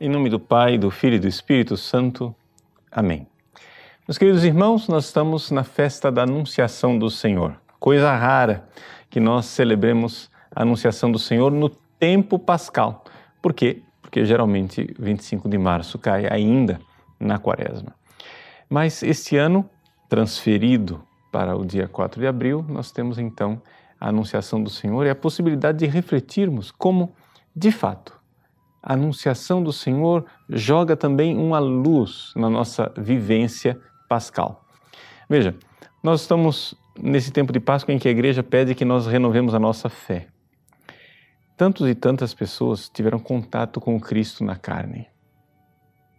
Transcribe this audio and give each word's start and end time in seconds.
Em 0.00 0.08
nome 0.08 0.28
do 0.28 0.40
Pai, 0.40 0.76
do 0.76 0.90
Filho 0.90 1.14
e 1.14 1.18
do 1.20 1.28
Espírito 1.28 1.76
Santo. 1.76 2.34
Amém. 2.90 3.28
Meus 4.08 4.18
queridos 4.18 4.42
irmãos, 4.42 4.88
nós 4.88 5.04
estamos 5.04 5.52
na 5.52 5.62
festa 5.62 6.10
da 6.10 6.24
Anunciação 6.24 6.98
do 6.98 7.08
Senhor. 7.08 7.56
Coisa 7.78 8.12
rara 8.12 8.68
que 9.08 9.20
nós 9.20 9.46
celebremos 9.46 10.28
a 10.52 10.62
Anunciação 10.62 11.12
do 11.12 11.18
Senhor 11.18 11.52
no 11.52 11.68
tempo 11.68 12.40
pascal. 12.40 13.04
Por 13.40 13.54
quê? 13.54 13.82
Porque 14.02 14.24
geralmente 14.24 14.92
25 14.98 15.48
de 15.48 15.58
março 15.58 15.96
cai 15.96 16.26
ainda 16.28 16.80
na 17.20 17.38
quaresma. 17.38 17.94
Mas 18.68 19.00
este 19.00 19.36
ano, 19.36 19.64
transferido 20.08 21.04
para 21.30 21.56
o 21.56 21.64
dia 21.64 21.86
4 21.86 22.20
de 22.20 22.26
abril, 22.26 22.66
nós 22.68 22.90
temos 22.90 23.16
então 23.16 23.62
a 24.00 24.08
Anunciação 24.08 24.60
do 24.60 24.70
Senhor 24.70 25.06
e 25.06 25.10
a 25.10 25.14
possibilidade 25.14 25.78
de 25.78 25.86
refletirmos 25.86 26.72
como, 26.72 27.14
de 27.54 27.70
fato, 27.70 28.13
a 28.84 28.92
anunciação 28.92 29.62
do 29.62 29.72
Senhor 29.72 30.26
joga 30.46 30.94
também 30.94 31.38
uma 31.38 31.58
luz 31.58 32.32
na 32.36 32.50
nossa 32.50 32.92
vivência 32.98 33.80
pascal. 34.06 34.62
Veja, 35.28 35.56
nós 36.02 36.20
estamos 36.20 36.74
nesse 37.00 37.32
tempo 37.32 37.50
de 37.50 37.58
Páscoa 37.58 37.94
em 37.94 37.98
que 37.98 38.06
a 38.06 38.10
igreja 38.10 38.42
pede 38.42 38.74
que 38.74 38.84
nós 38.84 39.06
renovemos 39.06 39.54
a 39.54 39.58
nossa 39.58 39.88
fé. 39.88 40.28
Tantos 41.56 41.88
e 41.88 41.94
tantas 41.94 42.34
pessoas 42.34 42.90
tiveram 42.90 43.18
contato 43.18 43.80
com 43.80 43.98
Cristo 43.98 44.44
na 44.44 44.54
carne, 44.54 45.08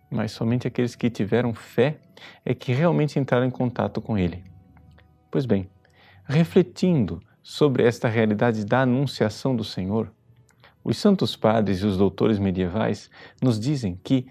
mas 0.09 0.31
somente 0.31 0.67
aqueles 0.67 0.95
que 0.95 1.09
tiveram 1.09 1.53
fé 1.53 1.99
é 2.43 2.55
que 2.55 2.73
realmente 2.73 3.19
entraram 3.19 3.45
em 3.45 3.51
contato 3.51 4.01
com 4.01 4.17
Ele. 4.17 4.43
Pois 5.29 5.45
bem, 5.45 5.69
refletindo 6.23 7.21
sobre 7.43 7.83
esta 7.83 8.07
realidade 8.07 8.65
da 8.65 8.81
anunciação 8.81 9.55
do 9.55 9.63
Senhor, 9.63 10.11
os 10.85 10.97
santos 10.97 11.35
padres 11.35 11.79
e 11.79 11.85
os 11.85 11.97
doutores 11.97 12.37
medievais 12.37 13.09
nos 13.41 13.59
dizem 13.59 13.99
que 14.03 14.27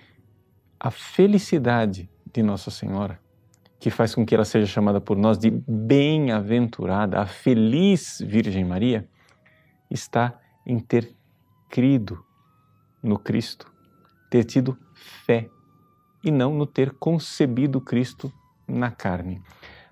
a 0.79 0.89
felicidade 0.89 2.09
de 2.33 2.45
Nossa 2.45 2.71
Senhora, 2.71 3.19
que 3.81 3.91
faz 3.91 4.15
com 4.15 4.25
que 4.25 4.37
ela 4.37 4.45
seja 4.45 4.67
chamada 4.67 5.01
por 5.01 5.17
nós 5.17 5.37
de 5.37 5.51
bem-aventurada, 5.51 7.21
a 7.21 7.27
feliz 7.27 8.23
Virgem 8.25 8.65
Maria, 8.65 9.09
está 9.91 10.39
em 10.65 10.79
ter 10.79 11.13
crido 11.69 12.25
no 13.03 13.19
Cristo, 13.19 13.71
ter 14.31 14.45
tido 14.45 14.79
fé 14.95 15.51
e 16.23 16.31
não 16.31 16.55
no 16.55 16.67
ter 16.67 16.93
concebido 16.93 17.81
Cristo 17.81 18.33
na 18.67 18.93
carne. 18.93 19.43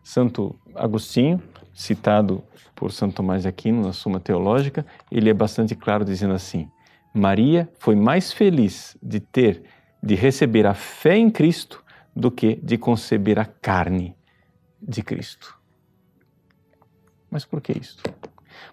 Santo 0.03 0.59
Agostinho, 0.75 1.43
citado 1.73 2.43
por 2.75 2.93
Santo 2.93 3.15
Tomás 3.15 3.43
de 3.43 3.49
Aquino 3.49 3.83
na 3.83 3.93
Suma 3.93 4.19
Teológica, 4.19 4.85
ele 5.11 5.31
é 5.31 5.35
bastante 5.35 5.75
claro 5.75 6.05
dizendo 6.05 6.35
assim: 6.35 6.69
Maria 7.15 7.71
foi 7.79 7.95
mais 7.95 8.33
feliz 8.33 8.97
de 9.03 9.21
ter, 9.21 9.63
de 10.03 10.15
receber 10.15 10.67
a 10.67 10.75
fé 10.75 11.17
em 11.17 11.31
Cristo 11.31 11.83
do 12.15 12.31
que 12.31 12.57
de 12.57 12.77
conceber 12.77 13.39
a 13.39 13.45
carne 13.45 14.17
de 14.81 15.03
Cristo. 15.03 15.57
Mas 17.31 17.45
por 17.45 17.61
que 17.61 17.73
isso? 17.73 18.03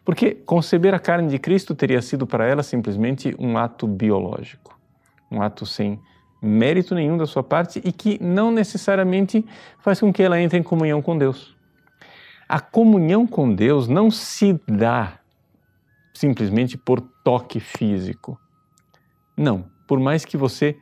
Porque 0.03 0.33
conceber 0.33 0.93
a 0.93 0.99
carne 0.99 1.29
de 1.29 1.39
Cristo 1.39 1.75
teria 1.75 2.01
sido 2.01 2.25
para 2.25 2.45
ela 2.45 2.63
simplesmente 2.63 3.35
um 3.39 3.57
ato 3.57 3.87
biológico, 3.87 4.77
um 5.31 5.41
ato 5.41 5.65
sem 5.65 5.99
mérito 6.41 6.95
nenhum 6.95 7.17
da 7.17 7.25
sua 7.25 7.43
parte 7.43 7.81
e 7.83 7.91
que 7.91 8.21
não 8.23 8.51
necessariamente 8.51 9.45
faz 9.79 9.99
com 9.99 10.11
que 10.11 10.23
ela 10.23 10.39
entre 10.39 10.57
em 10.57 10.63
comunhão 10.63 11.01
com 11.01 11.17
Deus. 11.17 11.55
A 12.47 12.59
comunhão 12.59 13.27
com 13.27 13.53
Deus 13.53 13.87
não 13.87 14.09
se 14.09 14.59
dá 14.67 15.19
simplesmente 16.13 16.77
por 16.77 16.99
toque 17.23 17.59
físico. 17.59 18.39
Não, 19.37 19.65
por 19.87 19.99
mais 19.99 20.25
que 20.25 20.35
você 20.35 20.77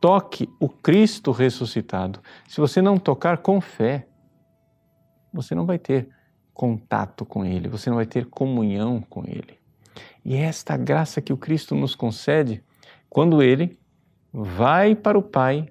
toque 0.00 0.48
o 0.58 0.68
Cristo 0.68 1.30
ressuscitado, 1.30 2.20
se 2.48 2.60
você 2.60 2.82
não 2.82 2.98
tocar 2.98 3.38
com 3.38 3.60
fé, 3.60 4.06
você 5.32 5.54
não 5.54 5.64
vai 5.64 5.78
ter 5.78 6.08
contato 6.52 7.24
com 7.24 7.44
Ele, 7.44 7.68
você 7.68 7.88
não 7.88 7.96
vai 7.96 8.06
ter 8.06 8.26
comunhão 8.26 9.00
com 9.00 9.24
Ele. 9.26 9.58
E 10.24 10.34
é 10.34 10.40
esta 10.42 10.76
graça 10.76 11.20
que 11.20 11.32
o 11.32 11.36
Cristo 11.36 11.74
nos 11.74 11.94
concede 11.94 12.62
quando 13.08 13.42
Ele 13.42 13.78
vai 14.32 14.94
para 14.94 15.18
o 15.18 15.22
Pai 15.22 15.68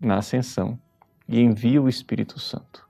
na 0.00 0.18
ascensão 0.18 0.78
e 1.28 1.40
envia 1.40 1.82
o 1.82 1.88
Espírito 1.88 2.38
Santo. 2.38 2.88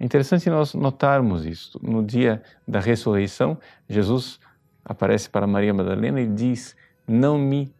É 0.00 0.04
interessante 0.04 0.50
nós 0.50 0.74
notarmos 0.74 1.46
isso. 1.46 1.78
No 1.82 2.04
dia 2.04 2.42
da 2.66 2.80
ressurreição, 2.80 3.58
Jesus 3.88 4.40
aparece 4.84 5.30
para 5.30 5.46
Maria 5.46 5.72
Madalena 5.72 6.20
e 6.20 6.26
diz: 6.26 6.76
Não 7.06 7.38
me 7.38 7.72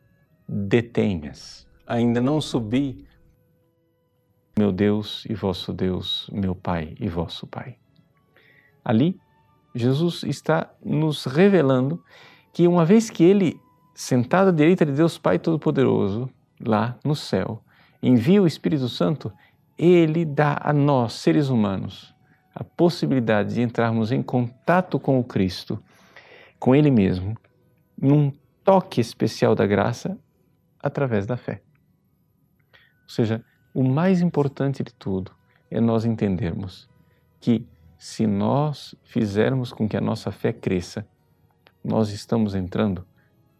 detenhas, 0.49 1.67
ainda 1.87 2.21
não 2.21 2.41
subi, 2.41 3.07
meu 4.57 4.71
Deus 4.71 5.25
e 5.29 5.35
vosso 5.35 5.73
Deus, 5.73 6.29
meu 6.33 6.55
Pai 6.55 6.95
e 7.01 7.09
vosso 7.09 7.47
Pai. 7.47 7.77
Ali, 8.85 9.19
Jesus 9.75 10.23
está 10.23 10.71
nos 10.85 11.25
revelando 11.25 12.05
que 12.53 12.69
uma 12.69 12.85
vez 12.85 13.09
que 13.09 13.25
ele, 13.25 13.59
sentado 14.03 14.49
à 14.49 14.53
direita 14.53 14.85
de 14.85 14.91
Deus 14.91 15.17
Pai 15.17 15.39
Todo-Poderoso, 15.39 16.29
lá 16.61 16.99
no 17.05 17.15
céu, 17.15 17.63
envia 18.03 18.43
o 18.43 18.49
Espírito 18.49 18.89
Santo, 18.89 19.33
ele 19.79 20.25
dá 20.25 20.59
a 20.61 20.73
nós, 20.73 21.13
seres 21.13 21.49
humanos, 21.49 22.13
a 22.53 22.65
possibilidade 22.65 23.55
de 23.55 23.63
entrarmos 23.63 24.11
em 24.11 24.21
contato 24.21 24.99
com 24.99 25.21
o 25.21 25.25
Cristo, 25.25 25.81
com 26.59 26.75
Ele 26.75 26.91
mesmo, 26.91 27.39
num 27.97 28.33
toque 28.65 29.01
especial 29.01 29.55
da 29.55 29.69
graça 29.69 30.19
através 30.83 31.25
da 31.25 31.37
fé. 31.37 31.63
Ou 33.05 33.09
seja, 33.09 33.45
o 33.73 33.85
mais 33.85 34.21
importante 34.21 34.83
de 34.83 34.93
tudo 34.93 35.31
é 35.71 35.81
nós 35.81 36.05
entendermos 36.05 36.91
que 37.41 37.65
se 37.97 38.27
nós 38.27 38.97
fizermos 39.05 39.73
com 39.73 39.89
que 39.89 39.97
a 39.97 40.01
nossa 40.01 40.33
fé 40.33 40.53
cresça, 40.53 41.07
nós 41.85 42.11
estamos 42.11 42.57
entrando 42.57 43.07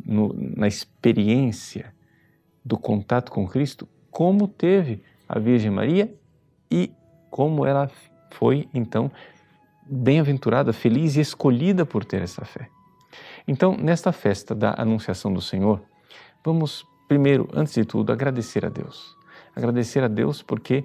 no, 0.05 0.35
na 0.35 0.67
experiência 0.67 1.95
do 2.65 2.79
contato 2.79 3.31
com 3.31 3.47
Cristo, 3.47 3.89
como 4.11 4.47
teve 4.47 5.03
a 5.29 5.39
Virgem 5.39 5.71
Maria 5.71 6.15
e 6.71 6.93
como 7.31 7.67
ela 7.67 7.91
foi 8.31 8.69
então 8.73 9.11
bem-aventurada, 9.85 10.73
feliz 10.73 11.17
e 11.17 11.21
escolhida 11.21 11.85
por 11.85 12.05
ter 12.05 12.23
essa 12.23 12.45
fé. 12.45 12.69
Então, 13.47 13.77
nesta 13.77 14.13
festa 14.13 14.55
da 14.55 14.75
Anunciação 14.79 15.33
do 15.33 15.41
Senhor, 15.41 15.83
vamos 16.45 16.87
primeiro, 17.09 17.49
antes 17.53 17.75
de 17.75 17.85
tudo, 17.85 18.13
agradecer 18.13 18.65
a 18.65 18.69
Deus. 18.69 19.17
Agradecer 19.55 20.03
a 20.03 20.09
Deus 20.09 20.43
porque 20.43 20.85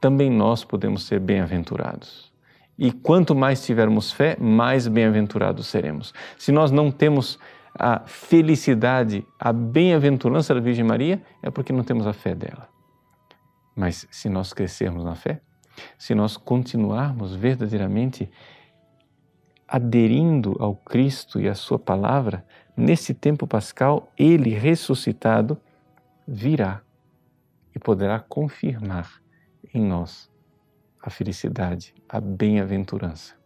também 0.00 0.30
nós 0.30 0.64
podemos 0.64 1.04
ser 1.04 1.20
bem-aventurados. 1.20 2.32
E 2.78 2.92
quanto 2.92 3.34
mais 3.34 3.64
tivermos 3.64 4.12
fé, 4.12 4.36
mais 4.40 4.86
bem-aventurados 4.86 5.66
seremos. 5.66 6.14
Se 6.38 6.52
nós 6.52 6.70
não 6.70 6.90
temos 6.90 7.38
a 7.78 8.00
felicidade, 8.06 9.26
a 9.38 9.52
bem-aventurança 9.52 10.54
da 10.54 10.60
Virgem 10.60 10.84
Maria, 10.84 11.22
é 11.42 11.50
porque 11.50 11.72
não 11.72 11.84
temos 11.84 12.06
a 12.06 12.12
fé 12.12 12.34
dela. 12.34 12.68
Mas 13.74 14.06
se 14.10 14.28
nós 14.28 14.52
crescermos 14.52 15.04
na 15.04 15.14
fé, 15.14 15.40
se 15.96 16.14
nós 16.14 16.36
continuarmos 16.36 17.34
verdadeiramente 17.34 18.28
aderindo 19.68 20.56
ao 20.58 20.74
Cristo 20.74 21.40
e 21.40 21.48
à 21.48 21.54
Sua 21.54 21.78
palavra, 21.78 22.44
nesse 22.76 23.14
tempo 23.14 23.46
pascal, 23.46 24.10
Ele 24.18 24.50
ressuscitado 24.50 25.60
virá 26.26 26.82
e 27.74 27.78
poderá 27.78 28.18
confirmar 28.18 29.22
em 29.72 29.82
nós 29.82 30.28
a 31.00 31.10
felicidade, 31.10 31.94
a 32.08 32.20
bem-aventurança. 32.20 33.37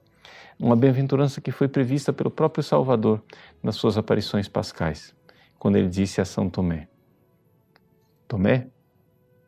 Uma 0.59 0.77
bem-aventurança 0.77 1.41
que 1.41 1.51
foi 1.51 1.69
prevista 1.69 2.13
pelo 2.13 2.31
próprio 2.31 2.63
Salvador 2.63 3.23
nas 3.63 3.77
suas 3.77 3.99
aparições 3.99 4.49
pascais, 4.49 5.15
quando 5.59 5.77
ele 5.77 5.89
disse 5.89 6.21
a 6.21 6.25
São 6.25 6.49
Tomé: 6.49 6.89
Tomé, 8.29 8.69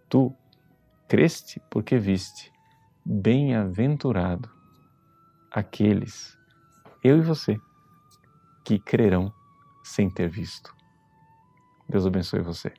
tu 0.08 0.34
creste 1.08 1.60
porque 1.70 1.98
viste 1.98 2.52
bem-aventurado 3.04 4.50
aqueles, 5.50 6.36
eu 7.02 7.19
e 7.19 7.20
você, 7.20 7.56
que 8.64 8.78
crerão 8.78 9.32
sem 9.84 10.10
ter 10.10 10.28
visto. 10.28 10.75
Deus 11.88 12.06
abençoe 12.06 12.40
você. 12.40 12.72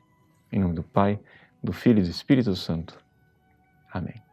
Em 0.50 0.58
nome 0.58 0.74
do 0.74 0.82
Pai, 0.82 1.18
do 1.62 1.72
Filho 1.72 2.00
e 2.00 2.02
do 2.02 2.10
Espírito 2.10 2.54
Santo. 2.56 2.98
Amém. 3.92 4.25